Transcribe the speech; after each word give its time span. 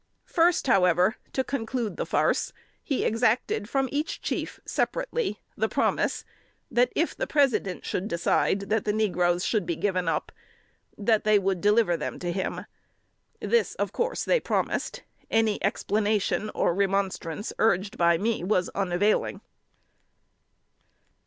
First, 0.25 0.65
however, 0.65 1.17
to 1.31 1.43
conclude 1.43 1.95
the 1.95 2.07
farce, 2.07 2.53
he 2.81 3.05
exacted 3.05 3.69
from 3.69 3.87
each 3.91 4.19
chief 4.19 4.59
separately 4.65 5.37
the 5.55 5.69
promise, 5.69 6.25
if 6.75 7.15
the 7.15 7.27
President 7.27 7.85
should 7.85 8.07
decide 8.07 8.61
that 8.61 8.83
the 8.85 8.93
negroes 8.93 9.45
should 9.45 9.63
be 9.63 9.75
given 9.75 10.07
up, 10.07 10.31
that 10.97 11.23
they 11.23 11.37
would 11.37 11.61
deliver 11.61 11.95
them 11.95 12.17
to 12.17 12.31
him. 12.31 12.65
This 13.39 13.75
of 13.75 13.91
course 13.91 14.23
they 14.25 14.39
promised; 14.39 15.03
any 15.29 15.63
explanation 15.63 16.49
or 16.55 16.73
remonstrance 16.73 17.53
urged 17.59 17.95
by 17.95 18.17
me 18.17 18.43
was 18.43 18.69
unavailing." 18.69 19.39